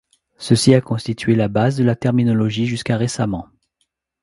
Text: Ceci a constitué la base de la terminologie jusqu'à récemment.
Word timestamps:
Ceci 0.39 0.73
a 0.73 0.81
constitué 0.81 1.35
la 1.35 1.47
base 1.47 1.77
de 1.77 1.83
la 1.83 1.95
terminologie 1.95 2.65
jusqu'à 2.65 2.97
récemment. 2.97 3.49